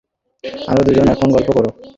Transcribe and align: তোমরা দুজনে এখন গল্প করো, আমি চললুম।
তোমরা 0.43 0.83
দুজনে 0.87 1.11
এখন 1.11 1.29
গল্প 1.31 1.49
করো, 1.51 1.69
আমি 1.69 1.73
চললুম। 1.73 1.89